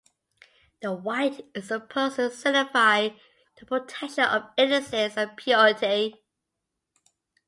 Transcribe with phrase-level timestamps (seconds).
[0.81, 3.09] The white is supposed to signify
[3.59, 6.23] the protection of innocence and purity.